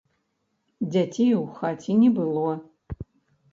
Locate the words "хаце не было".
1.59-2.51